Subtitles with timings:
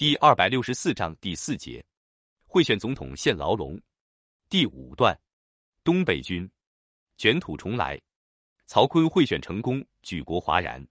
[0.00, 1.84] 第二百六十四章第四节，
[2.46, 3.78] 贿选总统现牢笼。
[4.48, 5.14] 第五段，
[5.84, 6.50] 东北军
[7.18, 8.00] 卷土重来，
[8.64, 10.82] 曹锟贿选成功，举国哗然。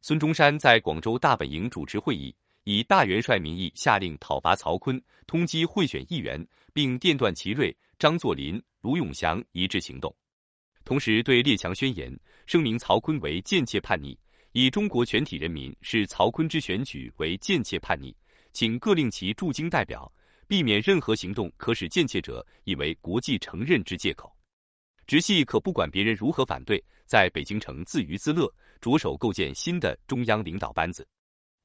[0.00, 2.34] 孙中山在广州大本营主持会议，
[2.64, 10.12] 以大元帅名义下令讨伐曹锟，通缉贿选议员，并电断祁瑞、张作霖、卢永祥一致行动。
[10.84, 12.12] 同时对列强宣言，
[12.46, 14.18] 声明曹锟为贱妾叛逆，
[14.50, 18.12] 以中国全体人民视曹锟之选举为贱妾叛逆。
[18.52, 20.12] 请各令其驻京代表
[20.46, 24.34] 避免任何行动可使贱妾者以为国际承认之借口。
[25.06, 31.06] 直系可不管别人如何反对，在北京城自娱自乐，着手构建新的中央领导班子。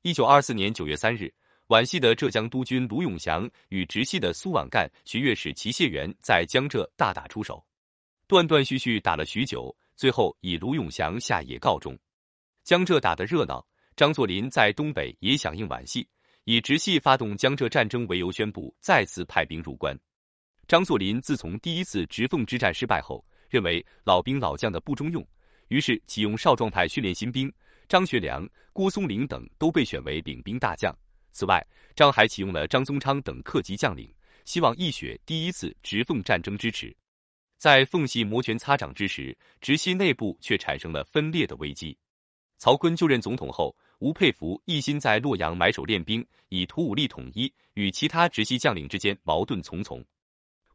[0.02, 1.32] 一九二四年九月三日，
[1.68, 7.64] 皖系的浙江督军卢永祥与直系的苏皖赣、学乐使齐燮元在江浙大打出手，
[8.28, 11.98] 断断续续打了许久，最后以卢永祥下野告终。
[12.64, 13.64] 江浙打得热闹，
[13.96, 16.08] 张作霖在东北也响应皖系。
[16.46, 19.98] 以直系发动江浙战争为由，宣布再次派兵入关。
[20.68, 25.28] 张作霖自从第一次直奉之战失败后，认为老兵老将的不中用，
[25.70, 27.52] 于是启用少壮派训练新兵。
[27.90, 30.96] 张学良、郭松龄等都被选为领兵大将。
[31.32, 36.96] 此外，张还启用了张宗昌等客级将领，希望一雪第一次直奉战争支持。
[37.58, 41.98] 在奉系摩拳擦掌之时，直系内部却产生了分裂的危机。
[42.60, 43.76] 曹锟就任总统后。
[44.00, 50.04] 吴佩孚一心在洛阳埋首练兵，以图武力统一，与其他直系将领之间矛盾重重。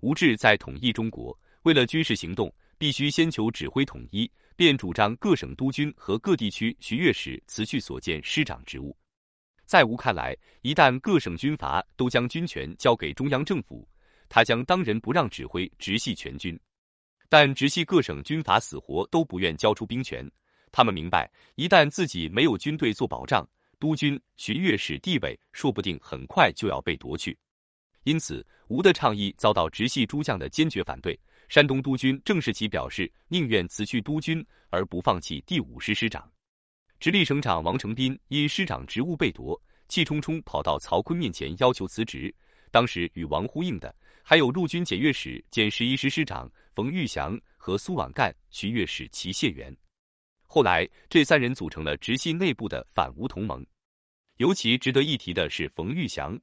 [0.01, 8.97] 吴志在统一中国，为了军事行动必须先求指挥统一，便主张各省督军和各地区徐乐使辞去所见师长职务。
[9.67, 13.87] 在吴看来，一旦各省军阀都将军权交给中央政府，
[14.29, 16.59] 他将当仁不让指挥直系全军。
[17.29, 20.29] 但直系各省军阀死活都不愿交出兵权。
[20.73, 27.37] 他们明白，一旦自己没有军队做保障，督军、巡阅使地位说不定很快就要被夺去。
[28.05, 31.19] 因此，吴的倡议遭到直系诸将的坚决反对。
[31.49, 36.31] 山东督军郑士奇表示，宁愿辞去督军，而不放弃第五师师长。
[37.01, 42.33] 直隶省长王承斌因师长职务被夺，气冲冲跑到曹锟面前要求辞职。
[42.71, 43.93] 当时与王呼应的
[44.23, 49.77] 还有陆军检阅使兼十一师师长冯玉祥和苏皖赣、巡阅使齐燮元。
[50.53, 53.65] 后来，这三人组成了直系内部的反吴同盟。
[54.39, 56.37] 尤其值得一提的是冯玉祥。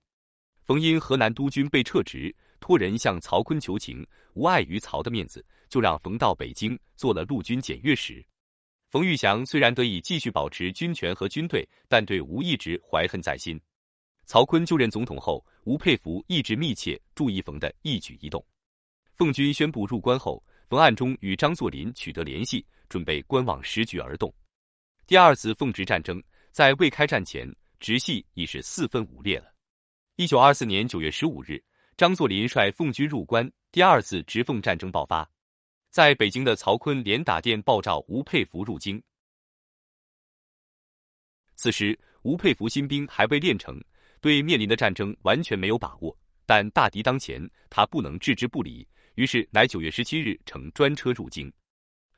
[0.63, 8.25] 冯因河南督军被撤职，托人向曹锟求情，无碍于曹的面子，就让冯到北京做了陆军检阅使。
[8.89, 13.59] 冯玉祥虽然得以继续保持军权和军队，但对吴一直怀恨在心。
[14.23, 18.41] 曹锟就任总统后，吴佩孚一直密切注意冯的一举一动。
[19.15, 22.65] 奉军宣布入关后，冯暗中与张作霖取得联系。
[22.89, 24.33] 准备观望时局而动。
[25.05, 26.21] 第二次奉直战争
[26.51, 27.49] 在未开战前，
[27.79, 29.53] 直系已是四分五裂了。
[30.15, 31.63] 一九二四年九月十五日，
[31.95, 35.29] 张作霖率奉军入关，第二次直奉战争爆发。
[35.89, 39.01] 在北京的曹锟连打电报召吴佩孚入京。
[41.55, 43.81] 此时，吴佩孚新兵还未练成，
[44.19, 46.15] 对面临的战争完全没有把握。
[46.45, 51.51] 但大敌当前，他不能置之不理，于是乃九月十七日乘专车入京。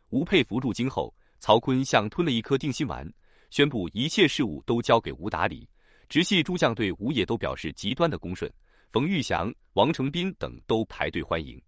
[0.09, 3.07] 吴佩孚入京后，曹锟像吞了一颗定心丸，
[3.51, 5.69] 宣布一切事务都交给吴打理。
[6.07, 8.51] 直系诸将对吴也都表示极端的恭顺，
[8.89, 11.61] 冯玉祥、王承斌等都排队欢迎。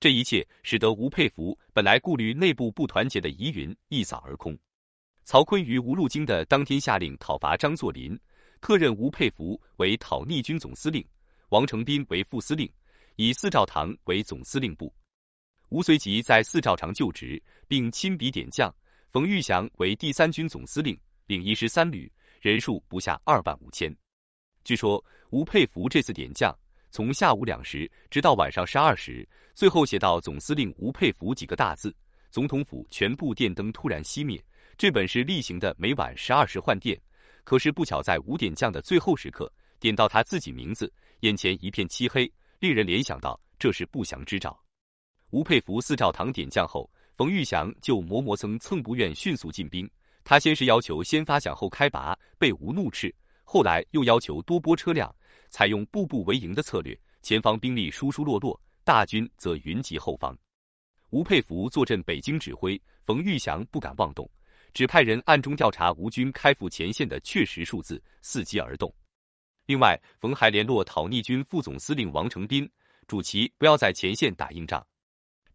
[0.00, 4.58] 这一切使得吴佩孚本来顾虑内部不团结的疑云一扫而空。
[5.24, 8.18] 曹锟于吴入京的当天下令讨伐张作霖，
[8.60, 11.04] 特任吴佩孚为讨逆军总司令，
[11.50, 12.68] 王承斌为副司令，
[13.14, 14.92] 以司兆堂为总司令部。
[15.70, 18.74] 吴随即在四兆场就职，并亲笔点将，
[19.10, 23.94] 冯玉祥为第三军总司令，领一师三旅，人数不下二万五千。
[24.64, 26.56] 据说吴佩孚这次点将，
[26.90, 31.94] 从下午两时直到晚上十二时，最后写到总司令吴佩孚几个大字，
[32.30, 34.42] 总统府全部电灯突然熄灭。
[34.78, 36.98] 这本是例行的每晚十二时换电，
[37.44, 44.58] 可是不巧在五点将的最后时刻，点到他自己名字，眼前一片漆黑，令人联想到这是不祥之兆。
[45.30, 49.88] 吴佩孚四照堂点将后，冯玉祥就磨磨蹭蹭不愿迅速进兵。
[50.24, 53.10] 他先是要求先发响后开拔，被吴怒斥；
[53.44, 55.14] 后来又要求多拨车辆，
[55.50, 60.36] 采用步步为营的策略，前方兵力疏疏落落，大军则云集后方。
[61.10, 64.30] 吴佩孚坐镇北京指挥，冯玉祥不敢妄动，
[64.72, 68.94] 只派人暗中调查吴军开赴前线的确实数字，伺机而动。
[69.66, 72.70] 另外，冯还联络讨逆军副总司令王承斌，
[73.06, 74.86] 主其不要在前线打硬仗。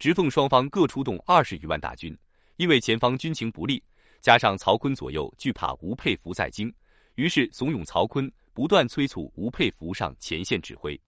[0.03, 2.13] 直奉双方各出动二十余万大军，
[2.57, 3.81] 因为前方军情不利，
[4.19, 6.69] 加上曹锟左右惧怕吴佩孚在京，
[7.15, 10.99] 于是怂恿曹锟不断催促吴佩孚上前线指挥。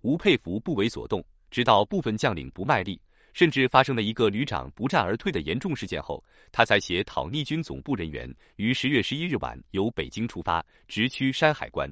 [0.00, 2.98] 吴佩孚不为所动，直到部分将领不卖力，
[3.34, 11.86] 甚至发生了一个旅长不战而退的严重事件后，他才携讨逆军总部人员于十月十一日晚由北京出发，直趋山海关。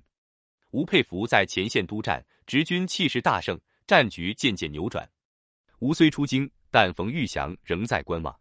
[0.71, 5.07] 吴佩孚在前线督战，直军气势大盛，战局渐渐扭转。
[5.81, 8.35] 吴虽出京，但冯玉祥仍在观望。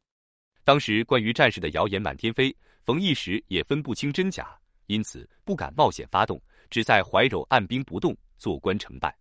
[0.66, 4.56] 当时关于战事的谣言满天飞，冯一时也分不清真假，
[4.88, 6.40] 因此不敢冒险发动，
[6.70, 9.18] 只在怀柔按兵不动，坐观成败。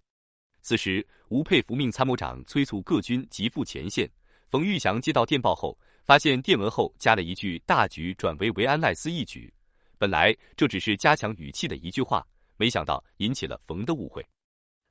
[0.63, 4.11] 此时，吴佩孚命参谋长催促各军急赴前线。
[4.49, 9.53] 冯玉祥接到电报后，发现电文后加了一句“大局转为维安赖斯一举”。
[9.97, 12.27] 本来这只是加强语气的一句话，
[12.57, 14.27] 没想到引起了冯的误会。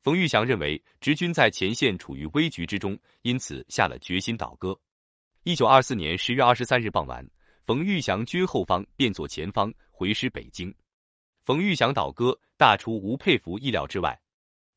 [0.08, 4.74] 冯玉祥认为直军在前线处于危局之中，因此下了决心倒戈。
[5.44, 7.30] 一九二四年十月二十三日傍晚，
[7.62, 10.74] 冯玉祥军后方变作前方，回师北京。
[11.44, 14.18] 冯玉祥倒戈，大出吴佩孚意料之外。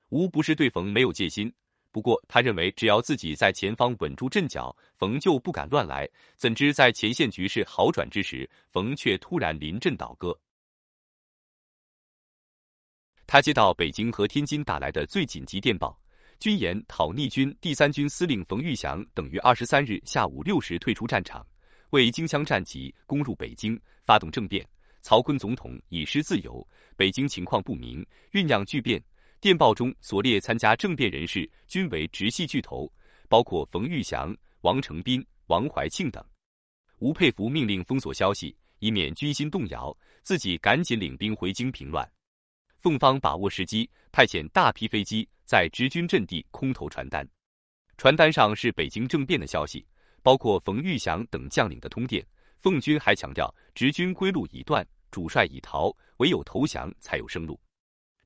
[0.08, 1.54] 吴不是对冯没有戒心，
[1.92, 6.10] 不过他认为只要自己在前方稳住阵脚，冯就不敢乱来。
[6.34, 10.36] 怎知在前线局势好转之时，冯却突然临阵倒戈。
[13.32, 15.96] 他接到北京和天津打来的最紧急电报。
[16.40, 21.46] 军言：讨逆军第三军司令冯玉祥等于二十三日下午六时退出战场，
[21.90, 24.68] 为京腔战急攻入北京，发动政变。
[25.00, 26.66] 曹锟总统已失自由，
[26.96, 29.00] 北京情况不明，酝酿巨变。
[29.40, 32.92] 电报中所列参加政变人士均为直系巨头，
[33.28, 36.20] 包括冯玉祥、王承斌、王怀庆等。
[36.98, 42.04] 吴佩孚命令封锁消息，以免军心动摇，自己赶紧领兵回京平乱。
[42.80, 47.28] 凤方把握时机，派遣大批飞机在直军阵地空投传单，
[47.98, 49.86] 传单上是北京政变的消息，
[50.22, 52.26] 包括冯玉祥等将领的通电。
[52.56, 57.60] 奉军还强调，直军归路已断，主帅已逃，唯有投降才有生路。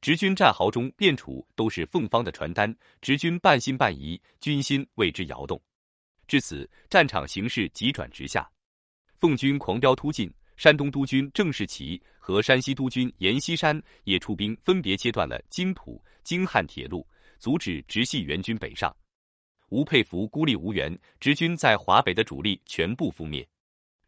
[0.00, 5.60] 直军战壕中遍处都是凤方的传单，直军半信半疑，军心为之摇动。
[6.28, 8.48] 至此，战场形势急转直下，
[9.16, 10.32] 奉军狂飙突进。
[10.56, 17.06] 山东督军郑士琦和山西督军阎锡山也出兵，分别切断了京浦、京汉铁路，
[17.38, 18.96] 阻止直系援军北上。
[19.68, 23.46] 吴佩孚孤立无援，直军在华北的主力全部覆灭。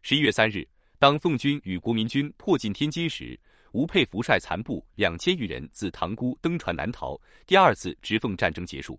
[0.01, 0.67] 十一月三日，
[0.99, 3.39] 当奉军与国民军迫近天津时，
[3.73, 7.21] 吴佩孚率残部两千余人自塘沽登船南逃。
[7.47, 8.99] 第二次直奉战争结束，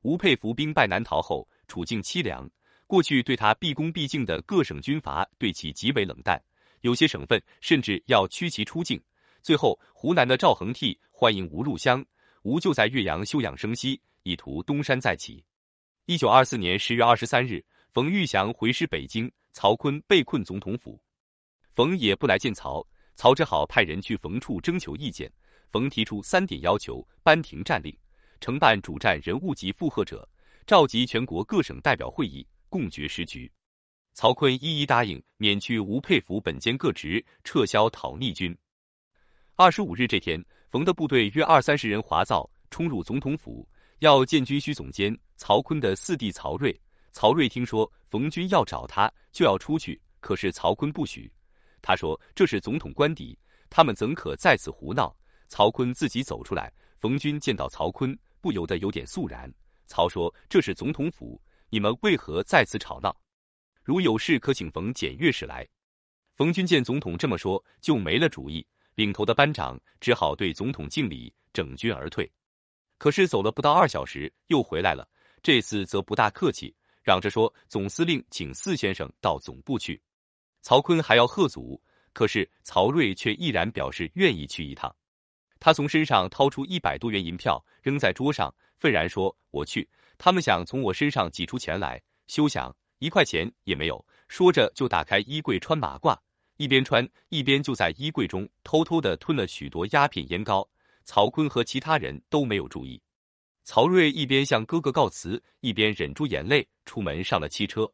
[0.00, 2.50] 吴佩孚兵败南逃后，处境凄凉。
[2.86, 6.42] 过去对他毕恭毕敬的各省军阀对其极为冷淡。
[6.80, 9.00] 有些省份甚至要驱其出境。
[9.42, 12.04] 最后，湖南的赵恒惕欢迎吴入湘，
[12.42, 15.44] 吴就在岳阳休养生息，以图东山再起。
[16.06, 21.00] 一九二四年十月二十三日，冯玉祥回师北京，曹锟被困总统府，
[21.70, 25.30] 冯也不来见曹，曹只好派人去冯处征求意见。
[25.70, 27.96] 冯提出三点要求：颁停战令，
[28.40, 30.28] 承办主战人物及附和者，
[30.66, 33.50] 召集全国各省代表会议，共决时局。
[34.18, 38.52] 曹锟一一答应，免去吴佩孚本兼各职，撤销讨逆军。
[39.54, 43.64] 二十五日这天，冯的部队约二三十人华造冲入总统府，
[44.00, 46.76] 要见军需总监曹锟的四弟曹睿。
[47.12, 51.32] 曹睿听说冯军要找他，就要出去，可是曹锟不许。
[51.80, 53.38] 他说这是总统官邸，
[53.70, 55.14] 他们怎可在此胡闹？
[55.46, 59.48] 曹锟自己走出来，冯军见到曹锟，不由得有点肃然。
[59.86, 63.16] 曹说这是总统府，你们为何在此吵闹？
[63.88, 65.66] 如有事，可请冯检阅使来。
[66.36, 68.66] 冯军见总统这么说，就没了主意。
[68.96, 72.30] 领头的班长只好对总统敬礼，整军而退。
[72.98, 75.08] 可是走了不到二小时，又回来了。
[75.42, 79.98] 这次则不大客气，嚷着说：“总司令请四先生到总部去。”
[80.60, 84.94] 曹锟还要贺祖，可是曹睿却毅然表示愿意去一趟。
[85.58, 96.18] 他从身上掏出一百多元银票，扔在桌上，愤然说：“我去，他们想从我身上挤出钱来，休想！”一块钱也没有，说着就打开衣柜穿马褂，
[96.56, 100.68] 一边穿一边就在衣柜中偷偷的吞了许多鸦片烟膏。
[101.04, 103.00] 曹锟和其他人都没有注意。
[103.64, 107.90] 曹睿一边向哥哥告辞，一边忍住眼泪出门上了汽车。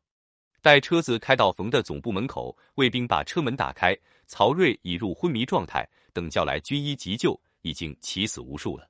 [0.60, 3.96] 待车子开到冯的总部门口，卫兵把车门打开，
[4.26, 8.88] 曹睿已入昏迷状态，等叫来军医急救，已经起死无数了。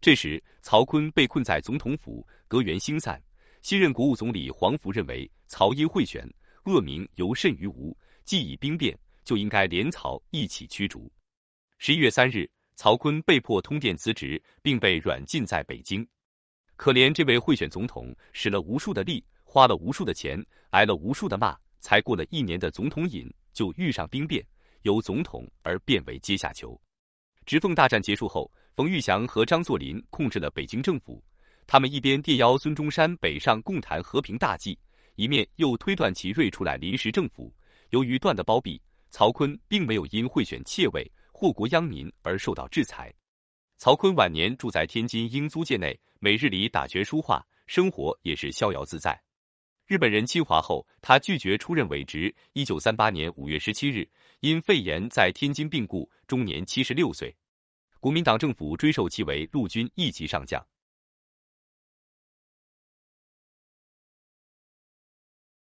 [0.00, 3.20] 这时，曹锟被困在总统府，阁员星散。
[3.62, 6.26] 新任国务总理黄福认为曹因贿选，
[6.64, 11.10] 恶名尤甚于吴，既已兵变，就应该连曹一起驱逐。
[11.78, 16.06] 十一月三日，曹锟被迫通电辞职，并被软禁在北京。
[16.76, 24.42] 可怜这位贿选总统，使了无数的力，花了无数的钱，挨了无数的骂，才过了一年的总统瘾，就遇上兵变，
[24.82, 26.80] 由总统而变为阶下囚。
[27.44, 31.22] 直奉大战结束后，冯玉祥和张作霖控制了北京政府。
[31.72, 34.76] 他们一边电邀孙中山北上共谈和平大计，
[35.14, 37.54] 一面又推断祺瑞出来临时政府。
[37.90, 43.14] 由于段的包庇，曹锟并没有因贿选窃位、祸国殃民而受到制裁。
[43.78, 49.16] 曹锟晚年住在天津英租界内，每日里打拳书画，生活也是逍遥自在。
[49.86, 52.34] 日本人侵华后，他拒绝出任伪职。
[52.52, 54.04] 一九三八年五月十七日，
[54.40, 57.32] 因肺炎在天津病故，终年七十六岁。
[58.00, 60.60] 国民党政府追授其为陆军一级上将。